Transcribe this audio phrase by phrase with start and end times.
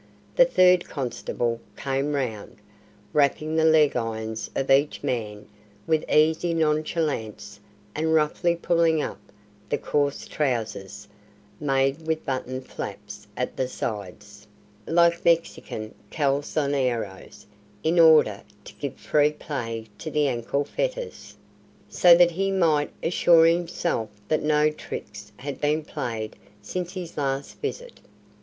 [0.35, 2.55] The third constable came round,
[3.13, 5.47] rapping the leg irons of each man
[5.85, 7.59] with easy nonchalance,
[7.93, 9.19] and roughly pulling up
[9.69, 11.07] the coarse trousers
[11.59, 14.47] (made with buttoned flaps at the sides,
[14.87, 17.45] like Mexican calzoneros,
[17.83, 21.35] in order to give free play to the ankle fetters),
[21.89, 27.59] so that he might assure himself that no tricks had been played since his last
[27.61, 27.99] visit.